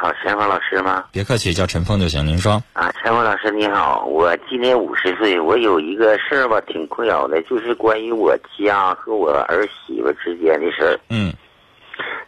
[0.00, 1.06] 好，陈峰老师吗？
[1.10, 2.24] 别客气，叫陈峰就行。
[2.24, 10.96] 您说啊，陈峰老师你好，我今年五十岁，我有一个事儿吧，挺困扰的，就是关于我家和我儿媳妇之间的事儿。
[11.10, 11.32] 嗯，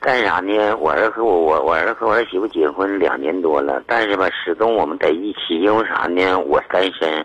[0.00, 0.76] 干啥呢？
[0.78, 6.36] 我儿和我我我儿和我儿媳妇结婚两年多了，但是吧，始终我们在一起，因为啥呢？
[6.40, 7.24] 我单身，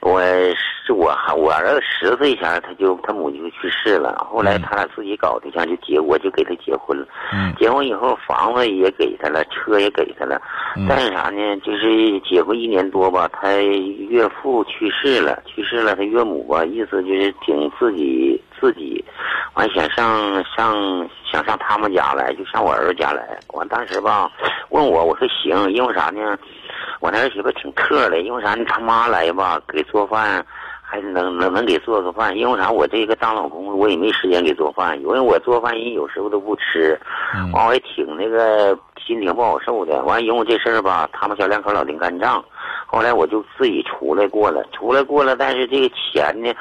[0.00, 7.06] 我是我还我儿子十岁前他就他母亲就去世了，后来他俩自己搞对象就结，我就给他结婚了。
[7.32, 10.40] 嗯结婚以后，房子也给他了，车也给他了，
[10.76, 11.56] 嗯但是啥呢？
[11.64, 19.04] 就是结婚一年多吧，他岳父去世了，去世了，他岳母吧，意思就是挺自己自己，
[19.54, 23.36] 完想上上想上他们家来，就上我儿子家来。
[23.54, 24.30] 完当时吧，
[24.68, 26.38] 问我，我说行，因为啥呢？
[27.06, 28.64] 我那儿媳妇挺特的，因为啥呢？
[28.66, 30.44] 他妈来吧，给做饭。
[30.88, 32.70] 还能能能给做个饭，因为啥？
[32.70, 36.96] 我这个当老公，我也没时间给做饭，因为我做饭人有时候都不吃，
[37.34, 40.00] 嗯完我也挺那个心挺不好受的。
[40.04, 42.42] 完因为这事儿吧，他们小两口老挺干仗，
[42.86, 46.54] 后来我就自己出来过了，出来过了，但是这个钱呢，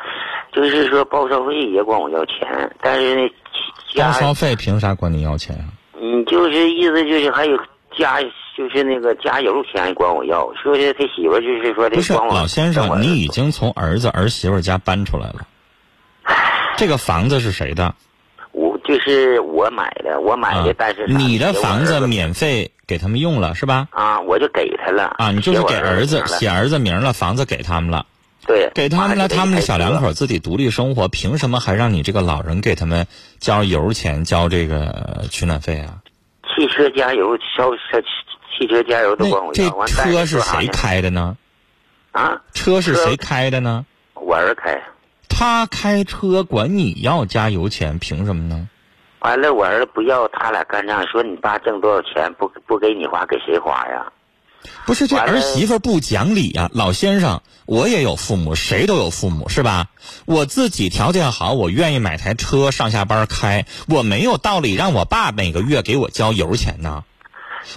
[0.52, 3.30] 就是说报销费也管我要钱，但是呢，
[3.94, 5.70] 家报销费凭啥管你要钱啊？
[6.02, 7.56] 嗯，就是意思就是还有
[7.96, 8.20] 加
[8.56, 15.46] 就是那个加油钱管我要，说是他媳妇就是说的不是老先生，你已经从儿子儿媳妇家搬出来了，
[16.78, 17.94] 这个房子是谁的？
[18.54, 23.90] 我就是我买的，我买的，啊但是你的房子免费给他们用了是吧？
[23.92, 28.06] 啊，我就给他了啊，你就是给儿子写儿子名了，房子给他们了，
[28.48, 33.06] 对，给他们了，他们的小两口自己独立生活，凭什么还让你这个老人给他们
[33.40, 36.00] 交油钱、交这个取暖费啊？
[36.56, 38.00] 汽车加油烧烧
[38.58, 41.36] 汽汽车加油都管我要，完车是谁开的呢？
[42.12, 42.42] 啊？
[42.54, 43.86] 车是谁开的呢？
[44.14, 44.82] 我儿开。
[45.28, 48.70] 他开车管你要加油钱，凭什么呢？
[49.20, 54.06] 完了，我儿子不要，他俩干仗，说你爸挣多少钱不不给你花，给谁花呀？
[54.86, 59.88] 不是这儿媳妇不讲理呀、老先生，我也有父母，谁都有父母是吧？
[60.26, 67.04] 我自己条件好，我愿意买台车上下班开，我没有道理让我爸每个月给我交油钱呢。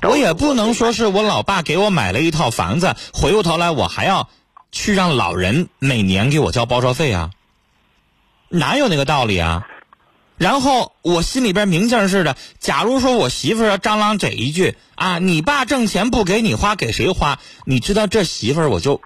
[0.03, 4.29] 我也不能说是我老爸给我买了一套房子，回过头来我还要
[4.73, 7.31] 去让老人每年给我交报销费啊，
[8.49, 9.67] 哪有那个道理啊？
[10.37, 17.41] 然后我心里边明镜似的，假如说我媳妇儿要张朗这一句啊，你爸挣钱不给你花，给谁花？
[17.65, 19.01] 你知道这媳妇儿我就，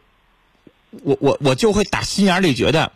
[0.90, 2.92] 我我我就会打心眼里觉得，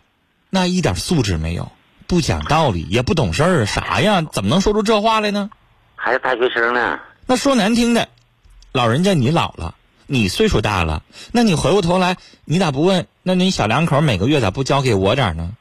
[0.51, 1.71] 那一点素质没有，
[2.05, 4.21] 不讲道理，也不懂事儿，啥呀？
[4.21, 5.49] 怎么能说出这话来呢？
[5.95, 6.99] 还是大学生呢？
[7.29, 8.07] 那说难听的，
[8.71, 12.15] 老人家你老了，你岁数大了，那你回过头来，
[12.45, 13.05] 你咋不问？
[13.21, 15.51] 那你小两口每个月咋不交给我点呢？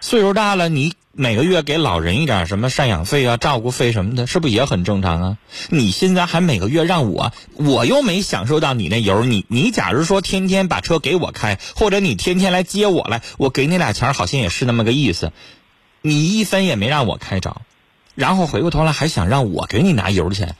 [0.00, 5.38] 岁数大了，你每个月给老人一点什么赡养费啊、照顾费什么的，是不是也很正常啊？
[5.68, 15.30] 你现在还每个月让我，我又没享受到你那油，你你假如说天天把车给我开，或者你天天来接我来，我给你俩钱好像也是那么个意思，
[16.02, 17.62] 你一分也没让我开着，
[18.16, 20.56] 然后回过头来还想让我给你拿油钱，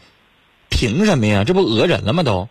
[0.68, 1.44] 凭什么呀？
[1.44, 2.48] 这不讹人了吗都？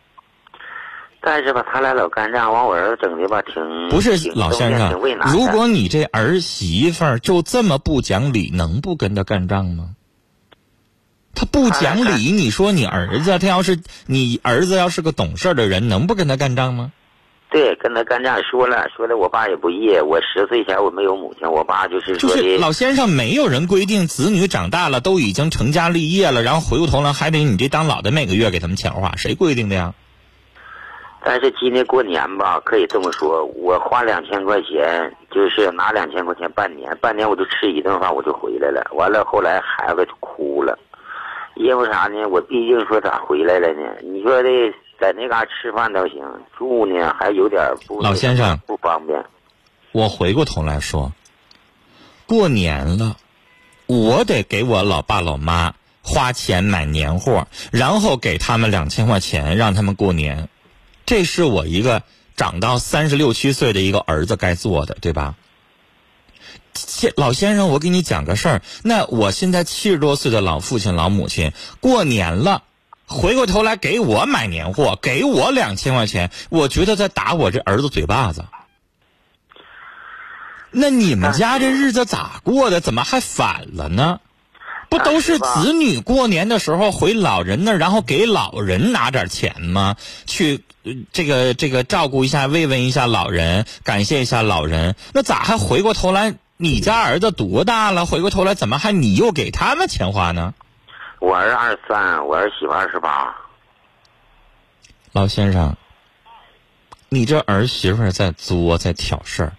[1.22, 4.92] 但是吧，他俩老干仗，完我儿子整的吧，挺不是挺老先生
[5.34, 9.90] 如果你这儿媳妇儿就这么不讲理，能不跟他干仗吗？
[11.36, 16.92] 他不讲理，你说你儿子，他要是你儿子要是个懂事儿的人，能不跟他干仗吗？
[17.50, 29.94] 对，跟他干仗说了，说的我爸也不义，我十岁前我没有母亲，我爸就是说的，是老先生，没有人规定子女长大了都已经成家立业了，然后回过头来还得你这当老的每个月给他们钱花，谁规定的呀？
[31.24, 38.86] 但是今年过年吧，可以这么说，我花两千块钱，就是拿两千块钱半年，半年我就吃一顿饭我就回来了。
[38.94, 40.78] 完了后来孩子就哭了，
[41.56, 42.28] 因为啥呢？
[42.30, 43.90] 我毕竟说咋回来了呢？
[44.04, 44.50] 你说的
[45.00, 46.22] 在那嘎吃饭都行，
[46.58, 49.24] 住呢还有点不老先生不方便。
[49.92, 51.12] 我回过头来说，
[52.26, 53.18] 过年了，
[53.86, 60.50] 我得给我老爸老妈花钱买年货，然后给他们两千块钱让他们过年，
[61.06, 62.04] 这是我一个
[62.36, 65.36] 长到三十六七岁的一个儿子该做的，对吧？
[66.74, 68.62] 先老先生，我给你讲个事儿。
[68.84, 72.64] 那我现在七十多岁的老父亲、老母亲，过年了，
[73.08, 78.46] 回过头来给我买年货，给我两千块钱，我觉得在打我这儿子嘴巴子。
[80.72, 82.82] 那你们家这日子咋过的？
[82.82, 84.20] 怎么还反了呢？
[84.90, 89.96] 不都是子女过年的时候回老人那儿，然后给老人拿点钱吗？
[90.26, 94.96] 去呃这个这个照顾一下、慰问一下老人，感谢一下老人。
[95.14, 96.36] 那咋还回过头来？
[96.58, 98.06] 你家儿子多大了？
[98.06, 100.54] 回过头来怎么还你又给他们钱花呢？
[101.20, 103.36] 我儿二十三，我儿媳妇二十八。
[105.12, 105.76] 老先生，
[107.10, 109.54] 你这儿媳妇在作，在挑事儿。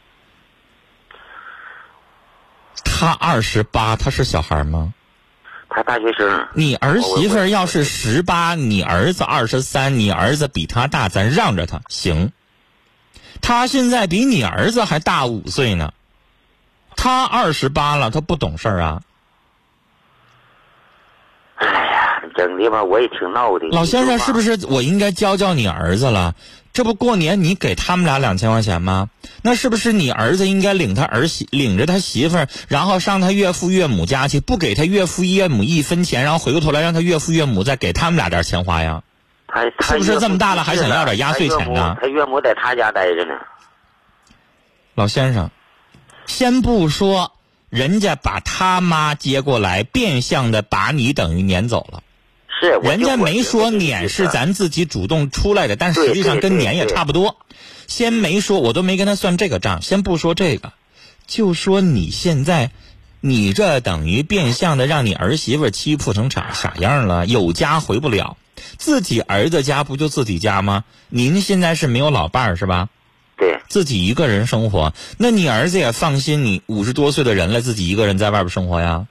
[2.85, 4.95] 他二十八，他是小孩吗？
[5.69, 6.49] 他大学生。
[6.55, 12.33] 你儿媳妇要是十八，你儿子二十三，你儿子比他大，咱让着他行。
[13.41, 15.93] 他现在比你儿子还大五岁呢，
[16.97, 19.03] 他二十八了，他不懂事儿啊。
[21.57, 23.67] 哎呀，整的吧，我也挺闹的。
[23.67, 26.35] 老先生，是不是我应该教教你儿子了？
[26.73, 29.11] 这不过年你给他们俩两千块钱吗？
[29.43, 39.03] 那是不是你儿子应该领他儿媳领着他媳妇儿，然后上他岳父岳母家去，不给他岳父岳母一分钱，然后回过头来让他岳父岳母再给他们俩点钱花呀？
[39.49, 41.97] 他是不是这么大了还想要点压岁钱呢？
[42.01, 43.35] 他岳母在他家待着呢。
[44.95, 45.51] 老先生，
[46.27, 47.33] 先不说
[47.71, 52.03] 人家把他妈接过来，变相的把你等于撵走了。
[52.61, 57.37] 是，人家没说撵是咱自己主动出来的，但实际上跟撵也差不多。
[57.87, 59.81] 先没说，我都没跟他算这个账。
[59.81, 60.73] 先不说这个，
[61.27, 62.71] 就说你现在，
[63.21, 67.27] 你这等于变相的让你儿媳妇欺负成啥啥样了？
[67.27, 68.37] 有家回不了，
[68.77, 70.85] 自己儿子家不就自己家吗？
[71.09, 72.89] 您现在是没有老伴儿是吧？
[73.37, 79.07] 对，自己一个人生活，那你儿子也放心，你五十多岁的人了，自己一个人在外边生活呀？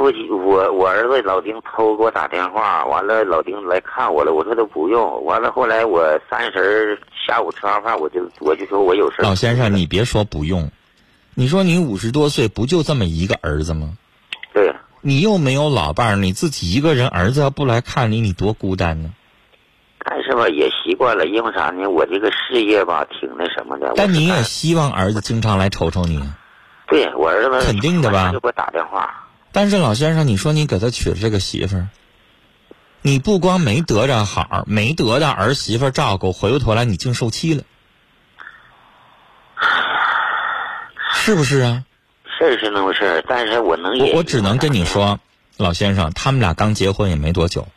[0.00, 5.24] 我我我儿子老丁偷给我打电话，完了老丁来看我了，我说都不用。
[5.24, 9.16] 完了后来我三十下午吃完饭，我就我就说我有事。
[9.20, 10.70] 老先生，你别说不用，
[11.34, 13.90] 你说你五十多岁不就这么一个儿子吗？
[14.54, 14.74] 对。
[15.02, 19.10] 你又没有老伴儿，你自己一个人，儿子要不来看你，你多孤单呢。
[20.02, 21.88] 但是吧，也习惯了，因为啥呢？
[21.88, 23.92] 我这个事业吧，挺那什么的。
[23.96, 26.22] 但你也希望儿子经常来瞅瞅你。
[26.86, 28.30] 对我儿子肯定的吧？
[28.32, 29.26] 就给我打电话。
[29.52, 31.88] 但是老先生，你说你给他娶了这个媳妇儿，
[33.02, 37.64] 你不光没得着好，没得到儿媳妇照顾，回过头来你净受气了，
[41.12, 41.84] 是不是啊？
[42.24, 45.18] 事是那么事儿，但是我能我我只能跟你说，
[45.56, 47.68] 老先生，他们俩刚结婚也没多久，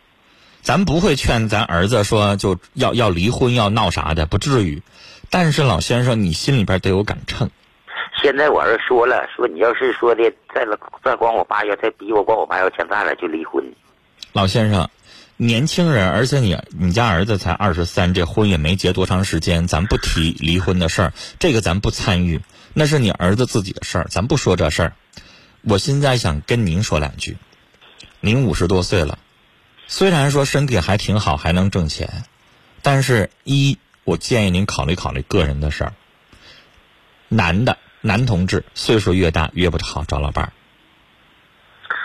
[0.61, 4.83] 咱不会劝咱儿子说就要要离婚要闹啥的，不至于。
[5.29, 7.49] 但是老先生，你心里边得有杆秤。
[8.23, 10.65] 现在我儿子说了，说你要是说的再
[11.03, 13.61] 再管我爸要再逼我管我爸要钱，咱俩就离婚。
[14.31, 14.89] 老先生，
[15.35, 22.39] 年轻人，而且你你家儿子才二十三，这婚也没结多长时间，咱不提离婚的事儿，这个咱不参与，
[22.73, 24.93] 那是你儿子自己的事儿，咱不说这事儿。
[25.63, 27.35] 我现在想跟您说两句，
[28.21, 29.19] 您五十多岁了，
[29.85, 32.23] 虽然说身体还挺好，还能挣钱，
[32.81, 35.93] 但是一，我建议您考虑考虑个人的事儿，
[37.27, 37.77] 男的。
[38.05, 40.51] 男同志岁数越大越不好找老伴儿，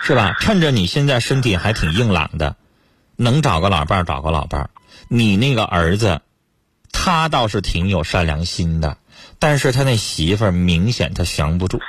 [0.01, 0.33] 是吧？
[0.39, 2.55] 趁着你现在身体还挺硬朗的，
[3.17, 4.69] 能找个老伴儿找个老伴儿。
[5.09, 6.21] 你那个儿子，
[6.93, 8.95] 他倒是挺有善良心的，
[9.39, 11.81] 但是他那媳妇儿明显他降不住。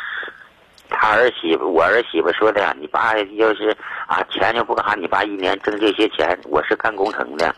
[0.89, 3.77] 他儿媳妇，我儿媳妇说的呀，你爸要是
[4.09, 7.55] 啊钱就不干啥，你爸一年挣这些钱，我是干工程的，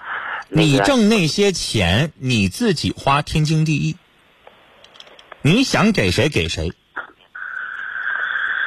[0.51, 3.97] 你挣那些钱你自己花天经地义。
[5.45, 6.73] 你想给谁给谁，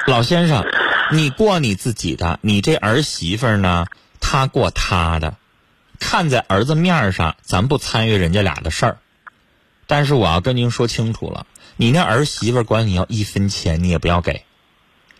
[0.06, 0.62] 老先生，
[1.10, 3.86] 你过你自己的，你这儿媳妇呢，
[4.20, 5.36] 她过她的，
[5.98, 8.98] 看在儿子面上，咱不参与人家俩的事儿。
[9.86, 14.44] 但是我要跟您说清楚了，你那儿媳妇管你要一分钱，你也不要给。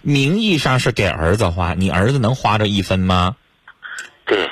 [0.02, 3.36] 名义上是给儿子花，你儿子能花着一分吗？
[4.26, 4.50] 对。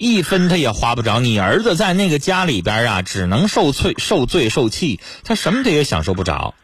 [0.00, 6.54] 一分他也花不着，你儿子在那个家里边啊，只能受罪、受罪、受气，他什么他也享受不着。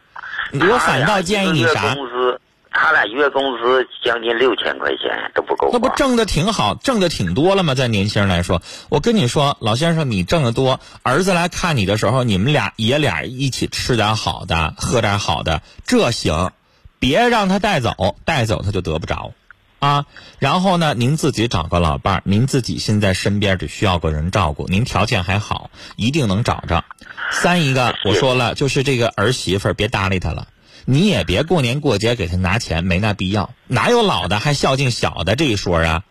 [0.53, 1.93] 我反倒建议你啥？
[1.93, 2.41] 工资，
[2.71, 5.69] 他俩月工资将近六千块钱都不够。
[5.71, 7.75] 那不挣的挺好，挣的挺多了吗？
[7.75, 16.53] 在年轻人来说，我跟你说，老先生，你挣的多，儿子来看你的时候，你们俩爷俩一起吃点好的，喝点好的，这行，
[16.97, 19.31] 别让他带走，带走他就得不着。
[19.79, 20.05] 啊，
[20.39, 20.95] 然后呢？
[20.95, 26.83] 您自己找个老伴儿，您自己现在身边只需要个人照顾，您条件还好，一定能找着。
[27.31, 30.47] 三一个，我说了，就是这个儿媳妇儿别搭理她了，
[30.85, 33.51] 你也别过年过节给他拿钱，没那必要。
[33.67, 36.03] 哪有老的还孝敬小的这一说啊？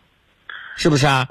[0.77, 1.27] 是不是啊？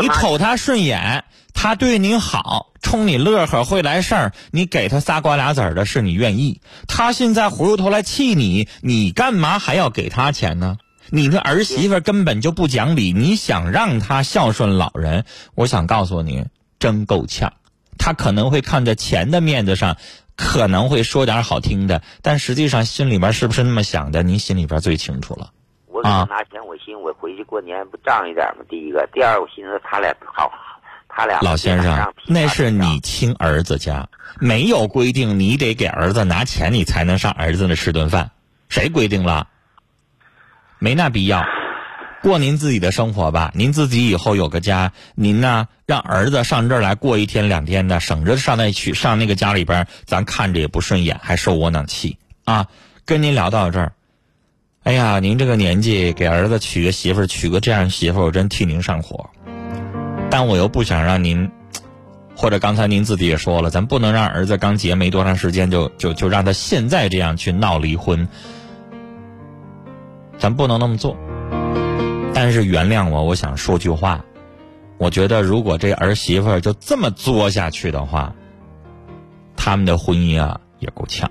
[0.00, 6.60] 你瞅他顺眼，他对你好，冲你乐呵，会来事儿，你给他仨瓜俩子儿的是你愿意。
[6.86, 10.76] 他现在回过头来气你，你干嘛还要给他钱呢？
[11.10, 16.44] 你的儿媳妇根本就不讲理，你想让她孝顺老人，我想告诉你，
[16.78, 17.52] 真够呛。
[17.98, 19.96] 她可能会看在钱的面子上，
[20.36, 25.50] 可能会说点好听的，但实际上心里边是不是那么想的，您心里边最清楚了。
[25.86, 28.64] 我给他拿钱，我寻思我回去过年不仗义点吗？
[28.68, 30.50] 第一个，第二我寻思他俩好，
[31.08, 34.08] 他俩老先生，那是你亲儿子家，
[34.40, 38.32] 没有规定你得给儿子拿钱，你才能上儿子那吃顿饭，
[38.68, 39.46] 谁规定了？
[40.84, 41.46] 没那必要，
[42.22, 43.50] 过您自己的生活吧。
[43.54, 52.66] 您自己以后有个家，您呢让儿子上这儿来过一天两天的，省着上那去上那个家里边，咱看着也不顺眼，还受窝囊气啊。
[53.06, 53.92] 跟您聊到这儿，
[54.82, 59.30] 哎呀，您这个年纪给儿子娶个媳妇儿，娶个这样媳妇儿，我真替您上火。
[60.30, 61.50] 但我又不想让您，
[62.36, 68.28] 或者刚才您自己也说了，咱不能让儿子刚结没多长时间就就就让他现在这样去闹离婚，
[70.44, 71.16] 咱不能那么做。
[72.34, 74.22] 但是原谅我，我想说句话，
[74.98, 78.34] 我觉得如果这儿媳妇就这么作下去的话，
[79.56, 81.30] 他们的婚姻啊也够呛。